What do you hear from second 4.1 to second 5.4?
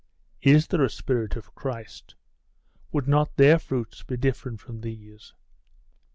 different from these?